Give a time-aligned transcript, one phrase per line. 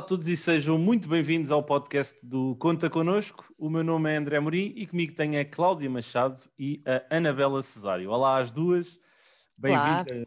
[0.00, 3.52] a todos e sejam muito bem-vindos ao podcast do Conta Connosco.
[3.58, 7.62] O meu nome é André Morim e comigo tem a Cláudia Machado e a Anabela
[7.62, 8.08] Cesário.
[8.10, 8.98] Olá às duas,
[9.58, 10.26] bem-vindas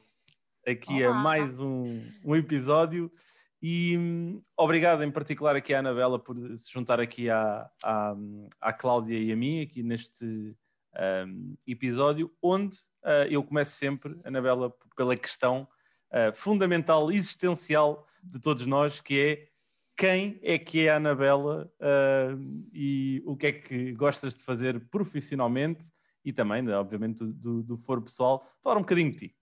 [0.63, 1.17] aqui Olá.
[1.17, 3.11] a mais um, um episódio
[3.59, 8.15] e um, obrigado em particular aqui à Anabela por se juntar aqui à, à,
[8.61, 10.55] à Cláudia e a mim aqui neste
[11.25, 15.67] um, episódio, onde uh, eu começo sempre, Anabela, pela questão
[16.11, 19.52] uh, fundamental, existencial de todos nós, que é
[19.95, 24.79] quem é que é a Anabela uh, e o que é que gostas de fazer
[24.89, 25.85] profissionalmente
[26.25, 28.45] e também, obviamente, do, do foro pessoal.
[28.61, 29.35] Falar um bocadinho de ti.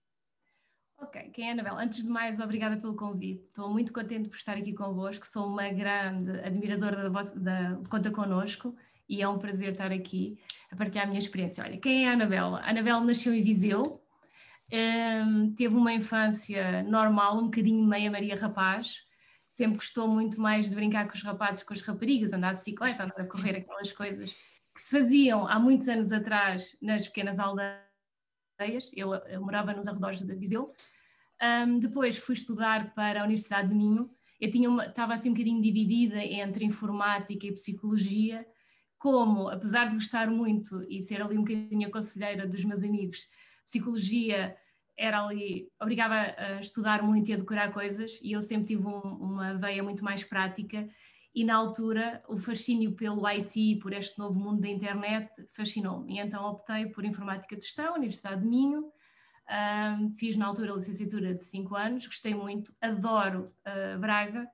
[0.98, 1.82] Ok, quem é a Anabela?
[1.82, 3.44] Antes de mais, obrigada pelo convite.
[3.46, 5.26] Estou muito contente por estar aqui convosco.
[5.26, 8.76] Sou uma grande admiradora da, vossa, da Conta Connosco
[9.08, 10.38] e é um prazer estar aqui
[10.70, 11.64] a partilhar a minha experiência.
[11.64, 12.60] Olha, quem é a Anabela?
[12.60, 18.36] A Anabela nasceu em Viseu, um, ehm, teve uma infância normal, um bocadinho meia Maria
[18.36, 18.98] Rapaz,
[19.52, 23.04] sempre gostou muito mais de brincar com os rapazes, com as raparigas, andar de bicicleta,
[23.04, 24.34] andar a correr aquelas coisas
[24.74, 28.90] que se faziam há muitos anos atrás nas pequenas aldeias.
[28.96, 30.70] Eu, eu morava nos arredores de Viseu.
[31.42, 34.10] Um, depois fui estudar para a Universidade de Minho.
[34.40, 38.46] Eu tinha uma, estava assim um bocadinho dividida entre informática e psicologia,
[38.98, 43.28] como, apesar de gostar muito e ser ali um bocadinho a conselheira dos meus amigos,
[43.64, 44.56] psicologia
[44.96, 49.00] era ali, obrigava a estudar muito e a decorar coisas, e eu sempre tive um,
[49.00, 50.88] uma veia muito mais prática.
[51.34, 56.14] E na altura, o fascínio pelo IT, por este novo mundo da internet, fascinou-me.
[56.14, 58.92] E então optei por Informática de Gestão, Universidade de Minho.
[59.50, 64.46] Um, fiz na altura a licenciatura de 5 anos, gostei muito, adoro uh, Braga,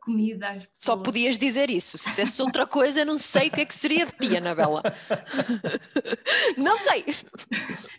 [0.00, 0.84] comida às pessoas.
[0.84, 1.96] Só podias dizer isso.
[1.98, 4.82] Se dissesse outra coisa, não sei o que é que seria de ti, Anabela.
[6.56, 7.04] não sei.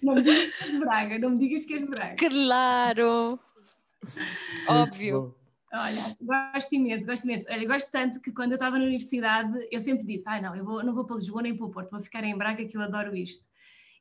[0.01, 2.15] Não me digas que és de Braga, não me digas que és de Braga.
[2.15, 3.39] Claro.
[4.67, 5.35] Óbvio.
[5.73, 7.45] Olha, gosto imenso, gosto imenso.
[7.49, 10.55] Olha, gosto tanto que quando eu estava na universidade, eu sempre disse: ai ah, não,
[10.55, 12.77] eu vou, não vou para Lisboa nem para o Porto, vou ficar em Braga que
[12.77, 13.45] eu adoro isto.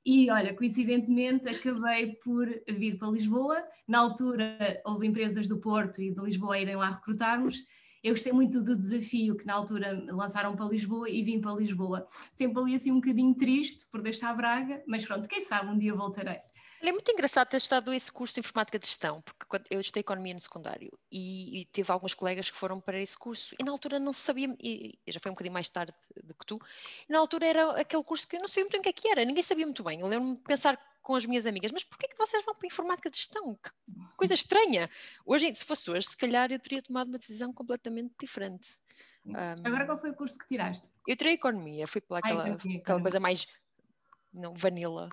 [0.07, 3.65] E olha, coincidentemente acabei por vir para Lisboa.
[3.89, 7.65] Na altura houve empresas do Porto e de Lisboa a irem lá recrutarmos.
[8.03, 12.07] Eu gostei muito do desafio que na altura lançaram para Lisboa e vim para Lisboa.
[12.35, 15.95] Sempre ali assim um bocadinho triste por deixar Braga, mas pronto, quem sabe um dia
[15.95, 16.39] voltarei.
[16.89, 20.35] É muito engraçado ter estado esse curso de informática de gestão, porque eu estudei economia
[20.35, 23.99] no secundário e, e tive alguns colegas que foram para esse curso e na altura
[23.99, 26.59] não sabia, e, já foi um bocadinho mais tarde do que tu,
[27.09, 28.93] e na altura era aquele curso que eu não sabia muito bem o que é
[28.93, 30.01] que era, ninguém sabia muito bem.
[30.01, 32.69] Eu lembro-me de pensar com as minhas amigas, mas porquê que vocês vão para a
[32.69, 33.55] informática de gestão?
[33.55, 33.71] Que
[34.17, 34.89] coisa estranha.
[35.25, 38.79] Hoje, se fosse hoje, se calhar eu teria tomado uma decisão completamente diferente.
[39.27, 39.35] Um,
[39.65, 40.89] Agora qual foi o curso que tiraste?
[41.07, 43.47] Eu tirei economia, fui para aquela, Ai, aquela coisa mais
[44.35, 45.09] não vanilla.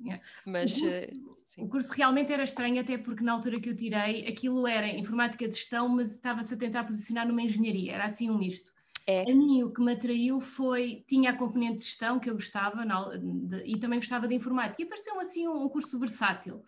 [0.00, 0.22] Yeah.
[0.44, 0.76] Mas.
[0.76, 1.20] O curso,
[1.60, 4.88] uh, o curso, realmente era estranho, até porque na altura que eu tirei, aquilo era
[4.88, 8.72] informática de gestão, mas estava-se a tentar posicionar numa engenharia, era assim um misto.
[9.06, 9.30] É.
[9.30, 12.84] A mim o que me atraiu foi, tinha a componente de gestão que eu gostava
[12.84, 16.62] na, de, e também gostava de informática, e pareceu assim um, um, curso versátil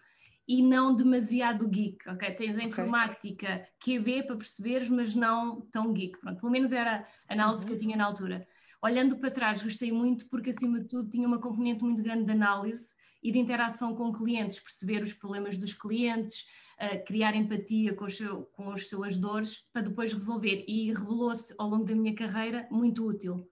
[0.47, 2.31] e não demasiado geek, ok?
[2.33, 2.69] Tens a okay.
[2.69, 7.69] informática QB para perceberes, mas não tão geek, pronto, pelo menos era a análise uhum.
[7.69, 8.47] que eu tinha na altura.
[8.87, 12.31] Olhando para trás, gostei muito porque, acima de tudo, tinha uma componente muito grande de
[12.31, 16.47] análise e de interação com clientes, perceber os problemas dos clientes,
[16.81, 20.65] uh, criar empatia com, seu, com as suas dores para depois resolver.
[20.69, 23.51] E revelou-se ao longo da minha carreira muito útil,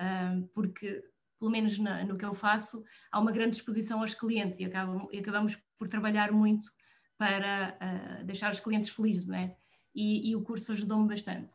[0.00, 1.00] uh, porque,
[1.38, 2.82] pelo menos no que eu faço,
[3.12, 6.68] há uma grande exposição aos clientes e, acabam, acabamos por trabalhar muito
[7.16, 9.56] para uh, deixar os clientes felizes, não é?
[9.94, 11.52] E, e o curso ajudou-me bastante.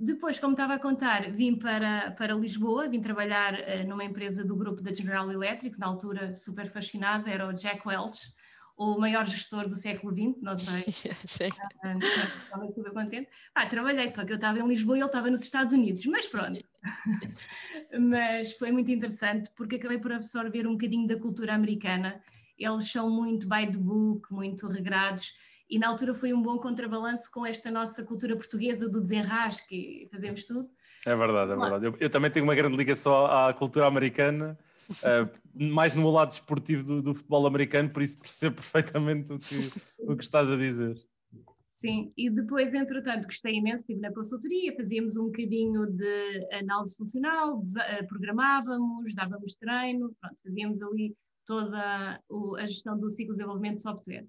[0.00, 4.54] Depois, como estava a contar, vim para, para Lisboa, vim trabalhar uh, numa empresa do
[4.54, 8.32] grupo da General Electric, na altura super fascinada, era o Jack Welch,
[8.76, 10.84] o maior gestor do século XX, não sei.
[11.26, 11.48] Sim.
[11.84, 13.28] Uh, estava super contente.
[13.52, 16.28] Ah, trabalhei, só que eu estava em Lisboa e ele estava nos Estados Unidos, mas
[16.28, 16.62] pronto.
[18.00, 22.22] mas foi muito interessante porque acabei por absorver um bocadinho da cultura americana.
[22.56, 25.32] Eles são muito by the book, muito regrados
[25.68, 30.44] e na altura foi um bom contrabalanço com esta nossa cultura portuguesa do desenrasque, fazemos
[30.44, 30.68] tudo.
[31.06, 31.86] É verdade, é verdade.
[31.86, 34.58] Eu, eu também tenho uma grande ligação à cultura americana,
[34.90, 39.70] uh, mais no lado desportivo do, do, futebol americano, por isso percebo perfeitamente o que,
[40.00, 40.96] o que estás a dizer.
[41.74, 47.62] Sim, e depois, entretanto, gostei imenso, estive na consultoria, fazíamos um bocadinho de análise funcional,
[47.86, 51.14] eh, programávamos, dávamos treino, pronto, fazíamos ali
[51.46, 52.20] toda
[52.58, 54.26] a gestão do ciclo de desenvolvimento de software.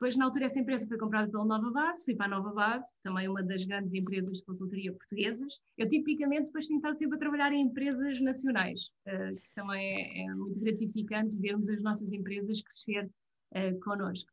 [0.00, 2.90] Depois, na altura, essa empresa foi comprada pela Nova Base, fui para a Nova Base,
[3.02, 5.60] também uma das grandes empresas de consultoria portuguesas.
[5.76, 10.22] Eu, tipicamente, depois tenho estado sempre a trabalhar em empresas nacionais, uh, que também é,
[10.22, 13.10] é, muito gratificante vermos as nossas empresas crescer
[13.52, 14.32] uh, connosco.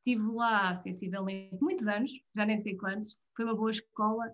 [0.00, 4.26] Estive lá, sensivelmente, muitos anos, já nem sei quantos, foi uma boa escola.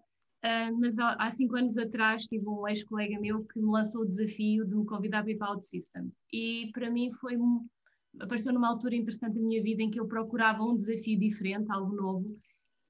[0.44, 4.66] Uh, mas há, cinco anos atrás tive um ex-colega meu que me lançou o desafio
[4.66, 6.24] de me convidar para ir para OutSystems.
[6.32, 7.36] E para mim foi
[8.20, 11.94] apareceu numa altura interessante da minha vida em que eu procurava um desafio diferente, algo
[11.94, 12.38] novo.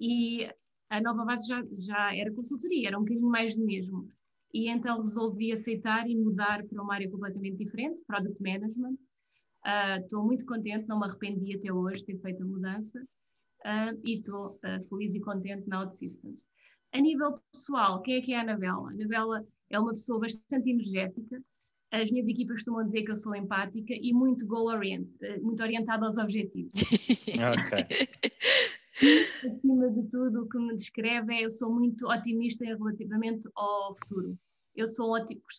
[0.01, 0.49] E
[0.91, 4.09] a nova base já, já era consultoria, era um bocadinho mais do mesmo.
[4.53, 8.99] E então resolvi aceitar e mudar para uma área completamente diferente, Product Management.
[9.65, 13.01] Uh, estou muito contente, não me arrependi até hoje de ter feito a mudança.
[13.65, 16.49] Uh, e estou uh, feliz e contente na OutSystems.
[16.93, 18.89] A nível pessoal, quem é que é a Anabela?
[18.89, 21.43] A Anabela é uma pessoa bastante energética.
[21.93, 26.19] As minhas equipas costumam dizer que eu sou empática e muito goal-oriented, muito orientada aos
[26.19, 26.73] objetivos.
[26.73, 28.33] ok.
[29.03, 33.97] E, acima de tudo, o que me descreve é eu sou muito otimista relativamente ao
[33.97, 34.39] futuro.
[34.77, 35.15] Eu sou,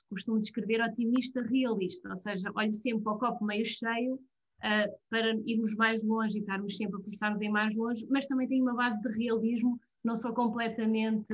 [0.10, 5.36] costumo descrever otimista realista, ou seja, olho sempre para o copo meio cheio uh, para
[5.46, 8.76] irmos mais longe e estarmos sempre a pensarmos em mais longe, mas também tenho uma
[8.76, 11.34] base de realismo não sou completamente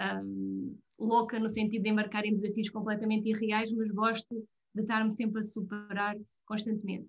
[0.00, 5.40] um, louca no sentido de embarcar em desafios completamente irreais, mas gosto de estar-me sempre
[5.40, 6.16] a superar
[6.46, 7.08] constantemente.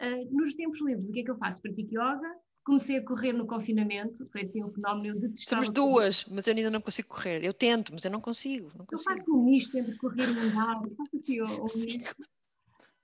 [0.00, 1.60] Uh, nos tempos livres, o que é que eu faço?
[1.60, 2.34] Pratico yoga,
[2.64, 6.70] comecei a correr no confinamento, foi assim um fenómeno de Somos duas, mas eu ainda
[6.70, 7.44] não consigo correr.
[7.44, 8.68] Eu tento, mas eu não consigo.
[8.76, 9.10] Não consigo.
[9.10, 12.16] Eu faço um misto entre correr e andar, faço assim um, misto.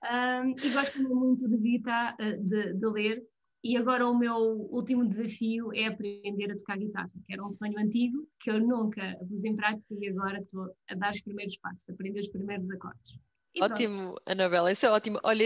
[0.03, 3.23] Um, e gosto muito de, Vita, de, de ler,
[3.63, 7.77] e agora o meu último desafio é aprender a tocar guitarra, que era um sonho
[7.79, 11.89] antigo que eu nunca pus em prática e agora estou a dar os primeiros passos,
[11.89, 13.19] a aprender os primeiros acordes.
[13.57, 14.21] E ótimo, pronto.
[14.27, 15.19] Anabela, isso é ótimo.
[15.23, 15.45] Olha,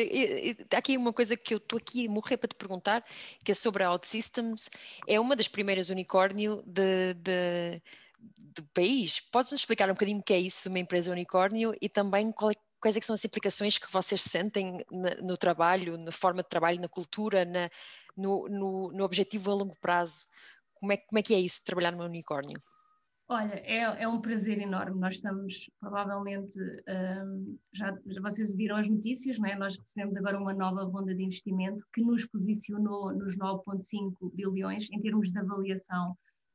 [0.74, 3.06] há aqui uma coisa que eu estou aqui a morrer para te perguntar,
[3.44, 4.70] que é sobre a OutSystems.
[5.08, 7.82] É uma das primeiras unicórnio de, de,
[8.38, 9.20] do país.
[9.32, 12.34] Podes-nos explicar um bocadinho o que é isso de uma empresa unicórnio e também é,
[12.82, 14.84] quais é são as implicações que vocês sentem
[15.22, 17.70] no trabalho, na forma de trabalho, na cultura, na,
[18.18, 20.26] no, no, no objetivo a longo prazo.
[20.76, 22.60] Como é, como é que é isso, trabalhar num unicórnio?
[23.32, 25.00] Olha, é, é um prazer enorme.
[25.00, 29.56] Nós estamos, provavelmente, um, já, já, vocês viram as notícias, não é?
[29.56, 35.00] Nós recebemos agora uma nova ronda de investimento que nos posicionou nos 9,5 bilhões em
[35.00, 36.12] termos de avaliação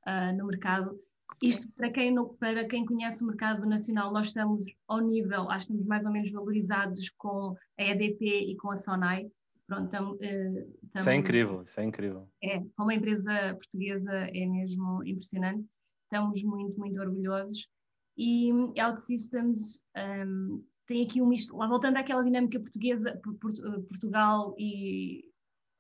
[0.06, 1.00] uh, no mercado.
[1.43, 5.69] Isto, para quem, não, para quem conhece o mercado nacional, nós estamos ao nível, acho
[5.69, 9.31] que estamos mais ou menos valorizados com a EDP e com a Sonai.
[9.66, 10.18] Pronto, tam, uh,
[10.92, 12.28] tam, isso é incrível, isso é incrível.
[12.42, 15.66] É, para uma empresa portuguesa é mesmo impressionante.
[16.04, 17.68] Estamos muito, muito orgulhosos.
[18.16, 23.20] E OutSystems um, tem aqui um misto, lá voltando àquela dinâmica portuguesa,
[23.88, 25.24] Portugal e,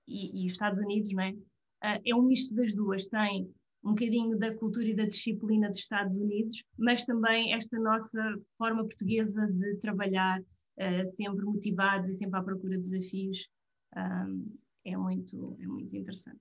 [0.06, 1.30] e, e Estados Unidos, não é?
[1.30, 3.06] Uh, é um misto das duas.
[3.06, 3.48] Tem
[3.84, 8.20] um bocadinho da cultura e da disciplina dos Estados Unidos, mas também esta nossa
[8.58, 13.46] forma portuguesa de trabalhar, uh, sempre motivados e sempre à procura de desafios
[13.94, 16.40] um, é, muito, é muito interessante.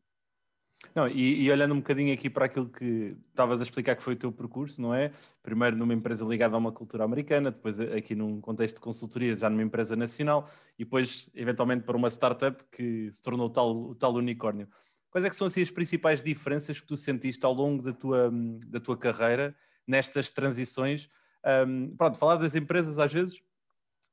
[0.94, 4.14] Não, e, e, olhando um bocadinho aqui para aquilo que estavas a explicar que foi
[4.14, 5.12] o teu percurso, não é?
[5.42, 9.50] Primeiro numa empresa ligada a uma cultura americana, depois aqui num contexto de consultoria, já
[9.50, 14.14] numa empresa nacional, e depois, eventualmente, para uma startup que se tornou tal, o tal
[14.14, 14.68] unicórnio.
[15.10, 18.32] Quais é que são assim, as principais diferenças que tu sentiste ao longo da tua,
[18.68, 19.56] da tua carreira
[19.88, 21.10] nestas transições?
[21.66, 23.42] Um, pronto, falar das empresas às vezes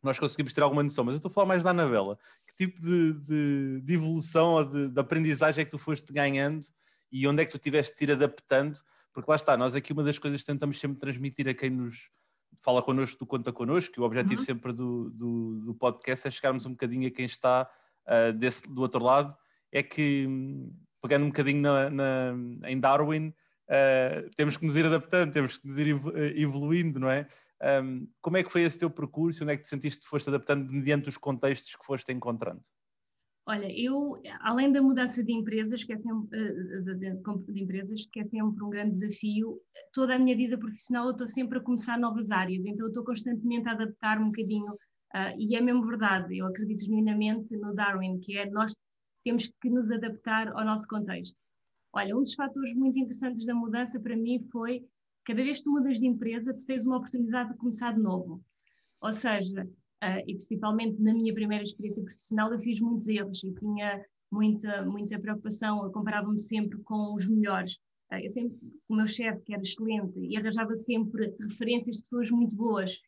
[0.03, 2.19] nós conseguimos ter alguma noção, mas eu estou a falar mais da Anabela.
[2.63, 6.67] Que tipo de, de, de evolução ou de, de, aprendizagem é que tu foste ganhando
[7.11, 8.79] e onde é que tu tiveste de ir adaptando?
[9.13, 12.11] Porque lá está, nós aqui uma das coisas que tentamos sempre transmitir a quem nos
[12.61, 14.47] fala connosco, do Conta Connosco, que o objetivo uhum.
[14.47, 17.69] sempre do, do, do, podcast é chegarmos um bocadinho a quem está
[18.07, 19.37] uh, desse, do outro lado,
[19.73, 20.29] é que,
[21.03, 23.29] pegando um bocadinho na, na em Darwin,
[23.69, 26.01] uh, temos que nos ir adaptando, temos que nos ir
[26.37, 27.27] evoluindo, não é?
[27.63, 29.45] Um, como é que foi esse teu percurso?
[29.45, 32.63] Onde é que te sentiste que foste adaptando mediante os contextos que foste encontrando?
[33.45, 38.25] Olha, eu, além da mudança de empresas, que é sempre, eh, de, empresas, que é
[38.25, 39.61] sempre um grande desafio,
[39.93, 43.05] toda a minha vida profissional eu estou sempre a começar novas áreas, então eu estou
[43.05, 48.21] constantemente a adaptar um bocadinho, uh, e é mesmo verdade, eu acredito genuinamente no Darwin,
[48.21, 48.73] que é nós
[49.25, 51.41] temos que nos adaptar ao nosso contexto.
[51.93, 54.87] Olha, um dos fatores muito interessantes da mudança para mim foi
[55.25, 58.43] cada vez que tu mudas de empresa, tu tens uma oportunidade de começar de novo.
[59.01, 63.53] Ou seja, uh, e principalmente na minha primeira experiência profissional, eu fiz muitos erros e
[63.55, 67.75] tinha muita, muita preocupação, eu comparava-me sempre com os melhores.
[68.13, 68.57] Uh, eu sempre,
[68.89, 72.99] o meu chefe, que era excelente, e arranjava sempre referências de pessoas muito boas,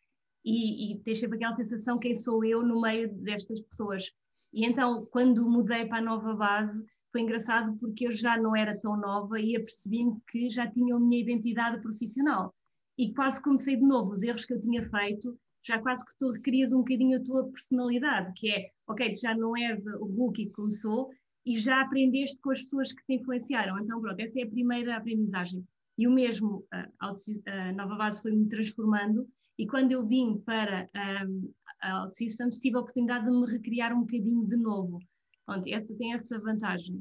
[0.45, 4.13] e, e tens sempre aquela sensação quem sou eu no meio destas pessoas.
[4.53, 8.77] E então, quando mudei para a nova base, foi engraçado porque eu já não era
[8.77, 12.53] tão nova e apercebi-me que já tinha a minha identidade profissional.
[12.99, 16.33] E quase comecei de novo, os erros que eu tinha feito, já quase que tu
[16.33, 20.47] requerias um bocadinho a tua personalidade, que é, ok, tu já não és o rookie
[20.47, 21.09] que começou
[21.47, 23.79] e já aprendeste com as pessoas que te influenciaram.
[23.79, 25.65] Então, pronto, essa é a primeira aprendizagem.
[25.97, 29.25] E o mesmo, a, nova base foi-me transformando
[29.57, 30.91] e quando eu vim para
[31.25, 31.49] um,
[31.81, 34.99] a OutSystems tive a oportunidade de me recriar um bocadinho de novo.
[35.47, 36.97] Pronto, essa tem essa vantagem.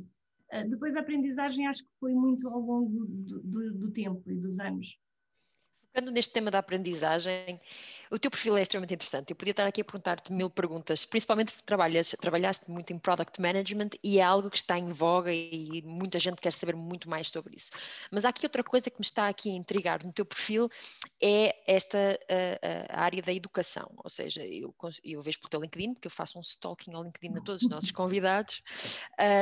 [0.51, 4.35] Uh, depois a aprendizagem acho que foi muito ao longo do, do, do tempo e
[4.35, 4.99] dos anos.
[5.87, 7.61] Focando neste tema da aprendizagem,
[8.13, 9.31] o teu perfil é extremamente interessante.
[9.31, 13.41] Eu podia estar aqui a perguntar-te mil perguntas, principalmente porque trabalhas, trabalhaste muito em product
[13.41, 17.29] management e é algo que está em voga e muita gente quer saber muito mais
[17.29, 17.71] sobre isso.
[18.11, 20.69] Mas há aqui outra coisa que me está aqui a intrigar no teu perfil
[21.19, 23.91] é esta a, a área da educação.
[23.97, 27.35] Ou seja, eu, eu vejo pelo teu LinkedIn, porque eu faço um stalking ao LinkedIn
[27.39, 28.61] a todos os nossos convidados,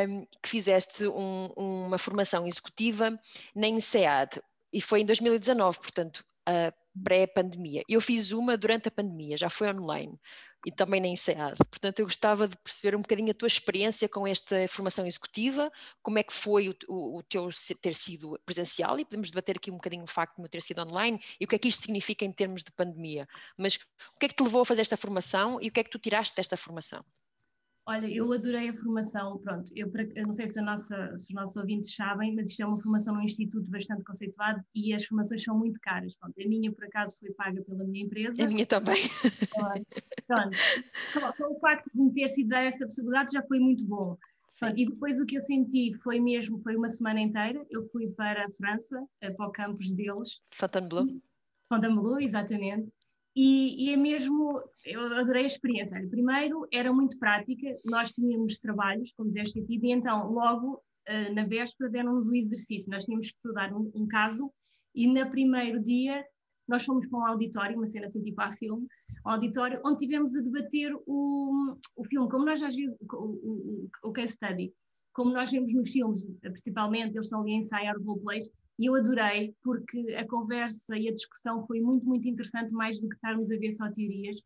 [0.07, 3.19] um, que fizeste um, uma formação executiva
[3.53, 7.83] na INSEAD e foi em 2019, portanto, uh, pré-pandemia.
[7.87, 10.19] Eu fiz uma durante a pandemia, já foi online
[10.65, 11.57] e também na INSEAD.
[11.69, 15.71] Portanto, eu gostava de perceber um bocadinho a tua experiência com esta formação executiva,
[16.01, 17.49] como é que foi o, o, o teu
[17.81, 20.81] ter sido presencial e podemos debater aqui um bocadinho o facto de meu ter sido
[20.81, 23.27] online e o que é que isto significa em termos de pandemia.
[23.57, 25.83] Mas o que é que te levou a fazer esta formação e o que é
[25.83, 27.03] que tu tiraste desta formação?
[27.91, 31.57] Olha, eu adorei a formação, pronto, eu, eu não sei se, nossa, se, os nossos
[31.57, 35.59] ouvintes sabem, mas isto é uma formação num instituto bastante conceituado e as formações são
[35.59, 38.45] muito caras, pronto, a minha por acaso foi paga pela minha empresa.
[38.45, 38.95] A minha também.
[40.25, 40.57] Pronto,
[41.11, 44.17] só, só o facto de me ter sido dar essa possibilidade já foi muito bom.
[44.57, 48.07] Pronto, e depois o que eu senti foi mesmo, foi uma semana inteira, eu fui
[48.11, 50.39] para a França, eh, para o campus deles.
[50.51, 51.07] Fontainebleau.
[51.67, 52.89] Fontainebleau, exatamente.
[53.35, 56.05] E, e, é mesmo, eu adorei a experiência.
[56.09, 61.45] Primeiro, era muito prática, nós tínhamos trabalhos, como deste tido, e então, logo uh, na
[61.45, 62.91] véspera, deram-nos o exercício.
[62.91, 64.51] Nós tínhamos que estudar um, um, caso,
[64.93, 66.25] e no primeiro dia,
[66.67, 68.85] nós fomos para um auditório, uma cena assim tipo a filme,
[69.25, 73.89] um auditório, onde tivemos a debater o, o filme, como nós às vezes, o, o,
[74.03, 74.73] o case study,
[75.13, 78.49] como nós vemos nos filmes, principalmente, eles estão ali a ensaiar roleplays,
[78.81, 83.07] e eu adorei, porque a conversa e a discussão foi muito, muito interessante, mais do
[83.07, 84.41] que estarmos a ver só teorias.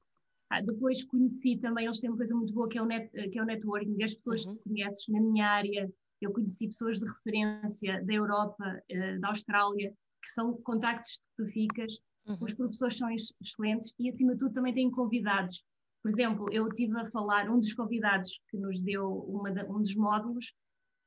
[0.49, 3.39] Ah, depois conheci também, eles têm uma coisa muito boa que é o, net, que
[3.39, 4.57] é o networking, as pessoas uhum.
[4.57, 5.89] que conheces na minha área,
[6.21, 11.49] eu conheci pessoas de referência da Europa, uh, da Austrália, que são contactos que tu
[11.53, 12.37] ficas, uhum.
[12.41, 15.63] os professores são excelentes e acima de tudo também têm convidados.
[16.03, 19.95] Por exemplo, eu tive a falar, um dos convidados que nos deu uma, um dos
[19.95, 20.53] módulos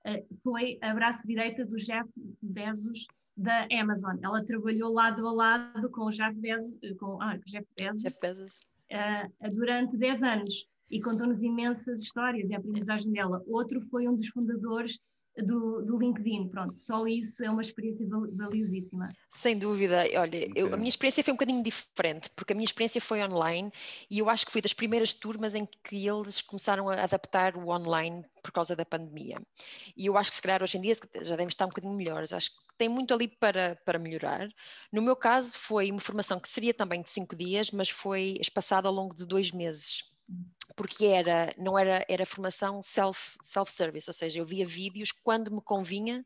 [0.07, 2.09] uh, foi a braço direita do Jeff
[2.41, 3.07] Bezos
[3.39, 4.17] da Amazon.
[4.23, 8.59] Ela trabalhou lado a lado com o Jeff Bezos, com, ah, Jeff Bezos, Jeff Bezos.
[8.91, 13.43] Uh, durante 10 anos e contou-nos imensas histórias e a aprendizagem dela.
[13.47, 14.99] Outro foi um dos fundadores
[15.37, 16.49] do, do, LinkedIn.
[16.49, 19.07] Pronto, só isso é uma experiência valiosíssima.
[19.31, 20.05] Sem dúvida.
[20.17, 23.71] Olha, eu, a minha experiência foi um bocadinho diferente, porque a minha experiência foi online
[24.11, 27.69] e eu acho que fui das primeiras turmas em que eles começaram a adaptar o
[27.69, 29.41] online por causa da pandemia.
[29.97, 32.33] E eu acho que se calhar hoje em dia já devem estar um bocadinho melhores.
[32.33, 34.49] Acho que tem muito ali para, para melhorar.
[34.93, 38.89] No meu caso, foi uma formação que seria também de cinco dias, mas foi espaçada
[38.89, 40.17] ao longo de dois meses
[40.77, 45.61] porque era, não era, era formação self, self-service, ou seja, eu via vídeos quando me
[45.61, 46.25] convinha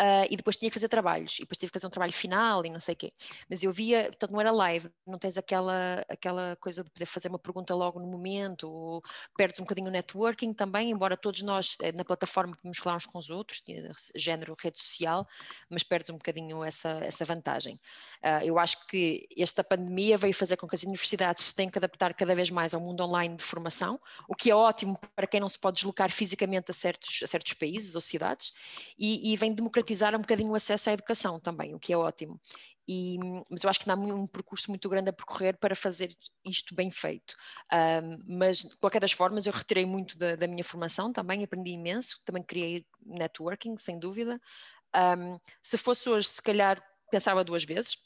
[0.00, 2.66] Uh, e depois tinha que fazer trabalhos, e depois tive que fazer um trabalho final
[2.66, 3.12] e não sei o quê.
[3.48, 7.28] Mas eu via, portanto, não era live, não tens aquela, aquela coisa de poder fazer
[7.28, 9.02] uma pergunta logo no momento, ou
[9.36, 13.06] perdes um bocadinho o networking também, embora todos nós eh, na plataforma podemos falar uns
[13.06, 13.62] com os outros,
[14.16, 15.28] género rede social,
[15.70, 17.80] mas perdes um bocadinho essa, essa vantagem.
[18.20, 21.78] Uh, eu acho que esta pandemia veio fazer com que as universidades se tenham que
[21.78, 25.38] adaptar cada vez mais ao mundo online de formação, o que é ótimo para quem
[25.38, 28.52] não se pode deslocar fisicamente a certos, a certos países ou cidades,
[28.98, 31.96] e, e vem democratizar democratizar um bocadinho o acesso à educação também, o que é
[31.96, 32.40] ótimo.
[32.86, 33.16] E,
[33.48, 36.14] mas eu acho que há um percurso muito grande a percorrer para fazer
[36.44, 37.34] isto bem feito.
[37.72, 41.70] Um, mas, de qualquer das formas, eu retirei muito da, da, minha formação também, aprendi
[41.70, 44.40] imenso, também criei networking, sem dúvida.
[44.94, 47.96] Um, se fosse hoje, se calhar pensava duas vezes,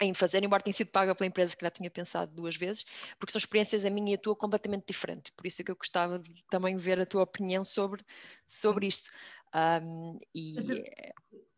[0.00, 2.84] em fazer, embora tenha sido paga pela empresa que já tinha pensado duas vezes,
[3.18, 5.32] porque são experiências a minha e a tua completamente diferentes.
[5.34, 8.04] Por isso é que eu gostava de também ver a tua opinião sobre,
[8.46, 9.10] sobre isto.
[9.56, 10.54] Um, e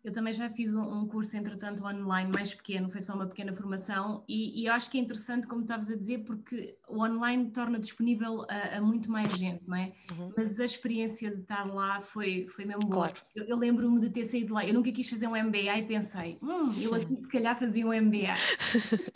[0.05, 3.53] eu também já fiz um, um, curso, entretanto, online mais pequeno, foi só uma pequena
[3.53, 7.51] formação, e, e eu acho que é interessante, como estavas a dizer, porque o online
[7.51, 9.93] torna disponível a, a muito mais gente, não é?
[10.13, 10.33] Uhum.
[10.37, 13.09] Mas a experiência de estar lá foi, foi mesmo boa.
[13.09, 13.15] Claro.
[13.35, 16.39] Eu, eu lembro-me de ter saído lá, eu nunca quis fazer um MBA e pensei,
[16.41, 18.35] hum, eu aqui se calhar fazia um MBA.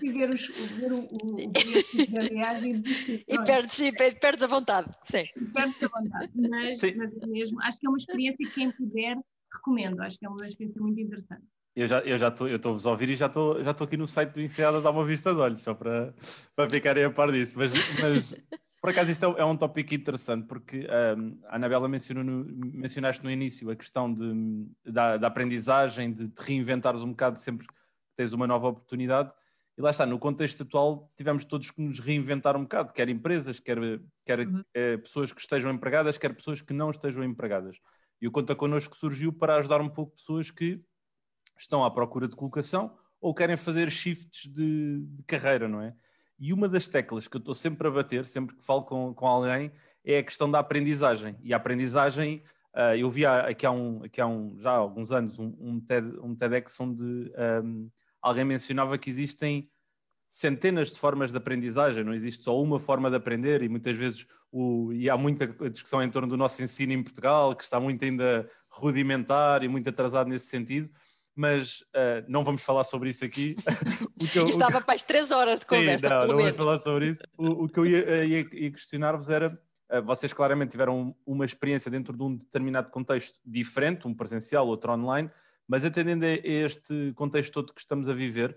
[0.02, 0.46] e ver, os,
[0.76, 3.24] ver o, o, o dos MBAs e desistir.
[3.28, 5.24] E perdes, e perdes a vontade, sim.
[5.54, 9.16] Perdes a vontade, mas, mas é mesmo, acho que é uma experiência que quem puder
[9.54, 11.44] recomendo, acho que é uma experiência muito interessante.
[11.74, 13.96] Eu já eu já estou eu estou a ouvir e já estou já estou aqui
[13.96, 16.14] no site do INSEAD a dar uma vista de olhos só para
[16.54, 18.34] para ficarem a par disso, mas, mas
[18.82, 22.44] Por acaso, isto é, é um tópico interessante, porque um, a Anabela mencionou no,
[22.74, 27.64] mencionaste no início a questão de, da, da aprendizagem, de te reinventares um bocado sempre
[27.64, 27.74] que
[28.16, 29.32] tens uma nova oportunidade.
[29.78, 33.60] E lá está, no contexto atual, tivemos todos que nos reinventar um bocado, quer empresas,
[33.60, 33.78] quer,
[34.24, 34.64] quer uhum.
[34.74, 37.78] é, pessoas que estejam empregadas, quer pessoas que não estejam empregadas.
[38.22, 40.80] E o Conta Connosco surgiu para ajudar um pouco pessoas que
[41.58, 45.92] estão à procura de colocação ou querem fazer shifts de, de carreira, não é?
[46.38, 49.26] E uma das teclas que eu estou sempre a bater, sempre que falo com, com
[49.26, 49.72] alguém,
[50.04, 51.36] é a questão da aprendizagem.
[51.42, 55.10] E a aprendizagem, uh, eu vi aqui há, um, aqui há um, já há alguns
[55.10, 57.02] anos um, um, TED, um TEDx onde
[57.64, 59.68] um, alguém mencionava que existem
[60.32, 64.26] centenas de formas de aprendizagem, não existe só uma forma de aprender e muitas vezes
[64.50, 68.02] o, e há muita discussão em torno do nosso ensino em Portugal, que está muito
[68.02, 70.90] ainda rudimentar e muito atrasado nesse sentido
[71.34, 73.56] mas uh, não vamos falar sobre isso aqui.
[74.36, 74.84] eu, Estava que...
[74.84, 77.22] para as três horas de conversa, Sim, não, não vamos falar sobre isso.
[77.38, 79.58] O, o que eu ia, eh, ia, ia questionar-vos era,
[79.90, 84.92] uh, vocês claramente tiveram uma experiência dentro de um determinado contexto diferente, um presencial, outro
[84.92, 85.30] online,
[85.66, 88.54] mas atendendo a este contexto todo que estamos a viver,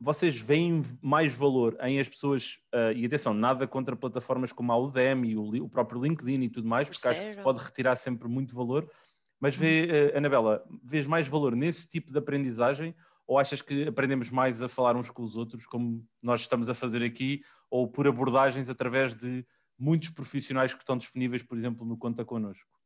[0.00, 4.78] vocês veem mais valor em as pessoas, uh, e atenção, nada contra plataformas como a
[4.78, 8.26] Udemy, o, o próprio LinkedIn e tudo mais, porque acho que se pode retirar sempre
[8.26, 8.90] muito valor,
[9.38, 12.94] mas vê, uh, Anabela, vês mais valor nesse tipo de aprendizagem
[13.26, 16.74] ou achas que aprendemos mais a falar uns com os outros, como nós estamos a
[16.74, 19.46] fazer aqui, ou por abordagens através de
[19.78, 22.79] muitos profissionais que estão disponíveis, por exemplo, no Conta Connosco?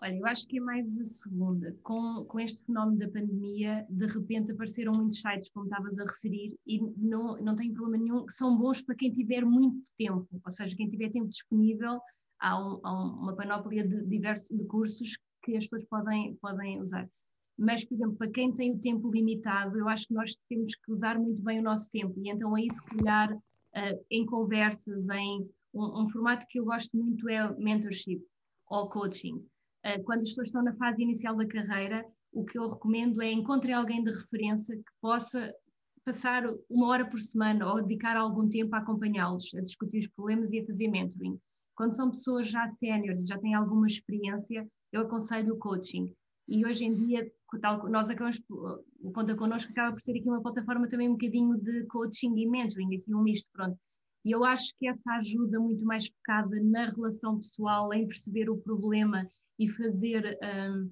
[0.00, 1.76] Olha, eu acho que é mais a segunda.
[1.82, 6.54] Com, com este fenómeno da pandemia, de repente apareceram muitos sites, como estavas a referir,
[6.64, 10.50] e não, não tem problema nenhum, que são bons para quem tiver muito tempo, ou
[10.50, 12.00] seja, quem tiver tempo disponível,
[12.38, 17.08] há, um, há uma panóplia de diversos de cursos que as pessoas podem, podem usar.
[17.58, 20.92] Mas, por exemplo, para quem tem o tempo limitado, eu acho que nós temos que
[20.92, 22.14] usar muito bem o nosso tempo.
[22.18, 26.96] E então aí, se calhar, uh, em conversas, em um, um, formato que eu gosto
[26.96, 28.22] muito é mentorship
[28.68, 29.44] ou coaching.
[29.84, 33.30] Uh, quando as pessoas estão na fase inicial da carreira, o que eu recomendo é
[33.30, 35.52] encontrem alguém de referência que possa
[36.04, 40.52] passar uma hora por semana ou dedicar algum tempo a acompanhá-los, a discutir os problemas
[40.52, 41.38] e a fazer mentoring.
[41.76, 46.12] Quando são pessoas já séniores, já têm alguma experiência, eu aconselho o coaching.
[46.48, 50.40] E hoje em dia, tal, nós acabamos, o Conta Connosco acaba por ser aqui uma
[50.40, 53.78] plataforma também um bocadinho de coaching e mentoring, assim um misto, pronto.
[54.24, 58.56] E eu acho que essa ajuda muito mais focada na relação pessoal, em perceber o
[58.56, 60.90] problema e fazer um,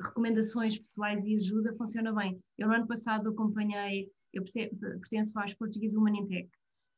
[0.00, 2.38] recomendações pessoais e ajuda, funciona bem.
[2.58, 4.44] Eu no ano passado acompanhei, eu
[4.80, 6.48] pertenço às Portuguese Women Tech,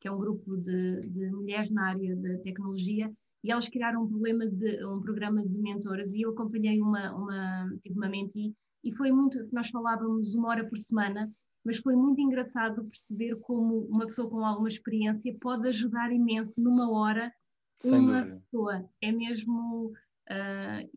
[0.00, 4.08] que é um grupo de, de mulheres na área da tecnologia, e elas criaram um,
[4.08, 8.92] problema de, um programa de mentoras e eu acompanhei uma, uma, tive uma mentee e
[8.92, 11.32] foi muito, nós falávamos uma hora por semana,
[11.64, 16.90] mas foi muito engraçado perceber como uma pessoa com alguma experiência pode ajudar imenso numa
[16.90, 17.32] hora
[17.80, 18.40] Sem uma dúvida.
[18.40, 18.90] pessoa.
[19.00, 19.86] É mesmo,
[20.30, 20.90] uh,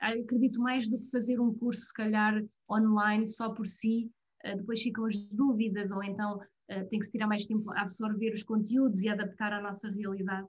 [0.00, 4.10] acredito mais do que fazer um curso, se calhar, online só por si,
[4.44, 7.82] uh, depois ficam as dúvidas, ou então uh, tem que se tirar mais tempo a
[7.82, 10.48] absorver os conteúdos e adaptar à nossa realidade.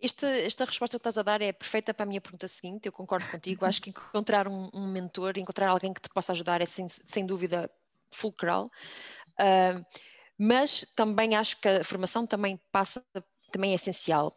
[0.00, 2.92] Esta, esta resposta que estás a dar é perfeita para a minha pergunta seguinte, eu
[2.92, 3.64] concordo contigo.
[3.64, 7.26] Acho que encontrar um, um mentor, encontrar alguém que te possa ajudar é sem, sem
[7.26, 7.68] dúvida
[8.14, 8.70] fulcral.
[9.32, 9.84] Uh,
[10.38, 13.04] mas também acho que a formação também passa
[13.50, 14.36] também é essencial.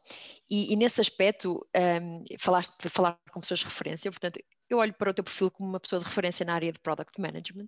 [0.50, 4.94] E, e nesse aspecto, um, falaste de falar com pessoas de referência, portanto, eu olho
[4.94, 7.68] para o teu perfil como uma pessoa de referência na área de Product Management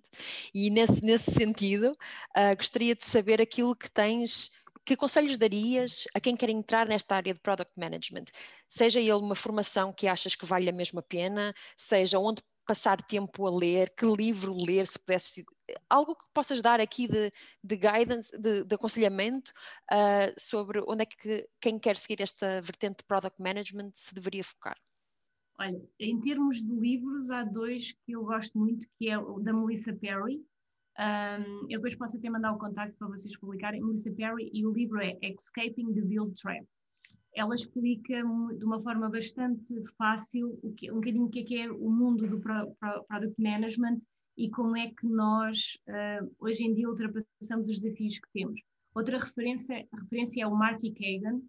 [0.54, 1.92] e nesse, nesse sentido
[2.36, 4.50] uh, gostaria de saber aquilo que tens
[4.86, 8.24] que conselhos darias a quem quer entrar nesta área de Product Management?
[8.68, 13.46] Seja ele uma formação que achas que vale a mesma pena, seja onde passar tempo
[13.46, 15.44] a ler, que livro ler, se pudesse,
[15.88, 17.30] algo que possas dar aqui de,
[17.62, 19.52] de guidance, de, de aconselhamento
[19.92, 24.44] uh, sobre onde é que quem quer seguir esta vertente de Product Management se deveria
[24.44, 24.76] focar.
[25.58, 29.52] Olha, em termos de livros, há dois que eu gosto muito, que é o da
[29.52, 30.44] Melissa Perry,
[30.98, 34.72] um, eu depois posso até mandar o contacto para vocês publicarem, Melissa Perry, e o
[34.72, 36.64] livro é Escaping the Build Trap.
[37.34, 41.58] Ela explica de uma forma bastante fácil o que, um bocadinho o que é, que
[41.58, 43.98] é o mundo do pro, pro, Product Management
[44.36, 48.60] e como é que nós, uh, hoje em dia, ultrapassamos os desafios que temos.
[48.94, 51.40] Outra referência, referência é o Marty Kagan.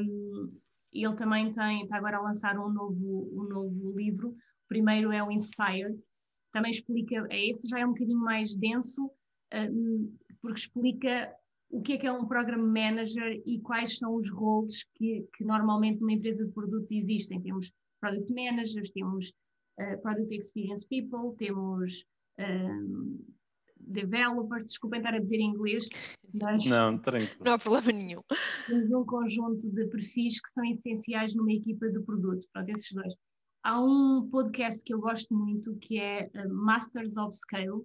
[0.00, 0.52] Um,
[0.92, 4.30] ele também tem, está agora a lançar um novo, um novo livro.
[4.30, 5.98] O primeiro é o Inspired,
[6.54, 9.10] também explica, é esse já é um bocadinho mais denso,
[9.52, 11.34] um, porque explica
[11.68, 15.44] o que é que é um Program Manager e quais são os roles que, que
[15.44, 17.42] normalmente numa empresa de produto existem.
[17.42, 19.32] Temos Product Managers, temos
[19.80, 22.04] uh, Product Experience People, temos
[22.38, 23.18] um,
[23.86, 25.88] developers, desculpem estar a dizer em inglês,
[26.32, 27.44] mas não, tranquilo.
[27.44, 28.22] não há problema nenhum.
[28.66, 32.46] Temos um conjunto de perfis que são essenciais numa equipa de produto.
[32.52, 33.14] Pronto, esses dois.
[33.62, 37.82] Há um podcast que eu gosto muito que é eh, Masters of Scale,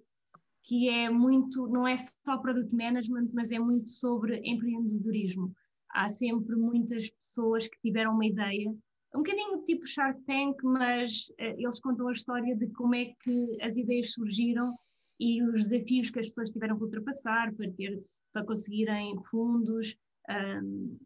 [0.64, 5.52] que é muito, não é só product management, mas é muito sobre empreendedorismo.
[5.92, 8.74] Há sempre muitas pessoas que tiveram uma ideia
[9.14, 13.62] um bocadinho tipo Shark Tank, mas uh, eles contam a história de como é que
[13.62, 14.74] as ideias surgiram
[15.18, 19.96] e os desafios que as pessoas tiveram que ultrapassar para, ter, para conseguirem fundos.
[20.30, 20.96] Um,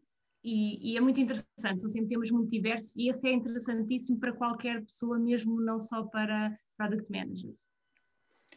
[0.43, 4.31] e, e, é muito interessante, são sempre temas muito diversos e esse é interessantíssimo para
[4.31, 7.55] qualquer pessoa, mesmo não só para product managers.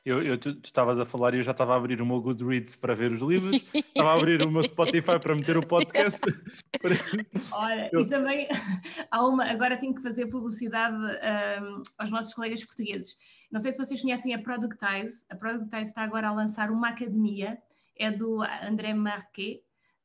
[0.09, 2.75] Eu, eu, tu, estavas a falar e eu já estava a abrir o meu Goodreads
[2.77, 6.23] para ver os livros, estava a abrir o meu Spotify para meter o podcast.
[7.53, 8.01] Olha, eu...
[8.01, 8.49] e também
[9.11, 13.19] há uma, agora tenho que fazer publicidade um, aos nossos colegas portugueses.
[13.53, 15.27] Não sei se vocês conhecem a Productize.
[15.29, 17.59] A Productize está agora a lançar uma academia,
[17.95, 19.61] é do André Marquet.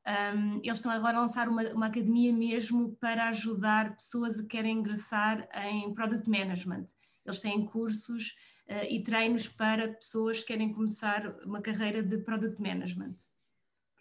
[0.05, 4.79] Um, eles estão agora a lançar uma, uma academia mesmo para ajudar pessoas que querem
[4.79, 6.87] ingressar em Product Management.
[7.25, 8.35] Eles têm cursos
[8.89, 13.15] e treinos para pessoas que querem começar uma carreira de Product Management.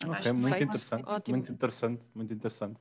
[0.07, 1.37] ok, muito interessante, Ótimo.
[1.37, 2.81] muito interessante, muito interessante.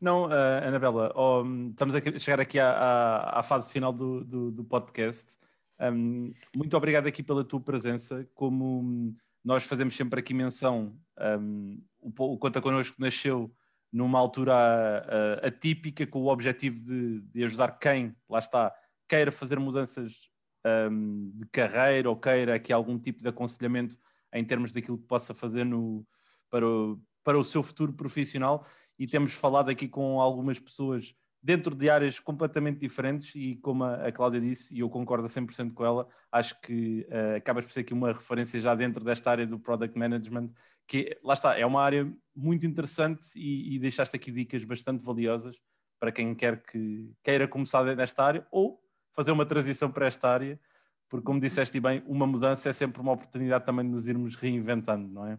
[0.00, 4.50] Não, uh, Anabela, oh, estamos a chegar aqui à, à, à fase final do, do,
[4.50, 5.36] do podcast.
[5.80, 8.28] Um, muito obrigado aqui pela tua presença.
[8.34, 10.96] Como nós fazemos sempre aqui menção,
[11.40, 13.54] um, o, o Conta Connosco nasceu
[13.92, 18.74] numa altura uh, atípica com o objetivo de, de, ajudar quem, lá está,
[19.08, 20.28] queira fazer mudanças
[20.64, 23.98] um, de carreira ou queira aqui algum tipo de aconselhamento
[24.32, 26.06] em termos daquilo que possa fazer no,
[26.50, 28.66] para, o, para o seu futuro profissional.
[28.98, 34.10] E temos falado aqui com algumas pessoas dentro de áreas completamente diferentes e como a,
[34.10, 37.80] Cláudia disse, e eu concordo a 100% com ela, acho que uh, acabas por ser
[37.80, 40.50] aqui uma referência já dentro desta área do Product Management,
[40.88, 45.56] que lá está, é uma área muito interessante e, e deixaste aqui dicas bastante valiosas
[46.00, 48.80] para quem quer que queira começar nesta área ou
[49.14, 50.60] fazer uma transição para esta área,
[51.08, 55.08] porque, como disseste bem, uma mudança é sempre uma oportunidade também de nos irmos reinventando,
[55.08, 55.38] não é?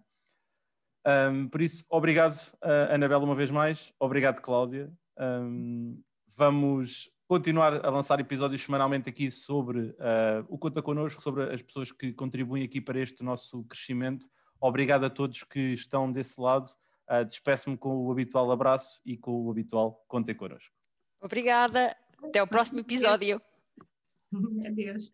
[1.07, 3.93] Um, por isso, obrigado, uh, Anabela, uma vez mais.
[3.99, 4.91] Obrigado, Cláudia.
[5.19, 6.01] Um,
[6.35, 11.91] vamos continuar a lançar episódios semanalmente aqui sobre uh, o Conta Connosco, sobre as pessoas
[11.91, 14.27] que contribuem aqui para este nosso crescimento.
[14.59, 16.71] Obrigado a todos que estão desse lado.
[17.09, 20.73] Uh, Despeço-me com o habitual abraço e com o habitual Contem Connosco.
[21.21, 21.95] Obrigada.
[22.23, 23.39] Até o próximo episódio.
[24.67, 25.11] Adeus.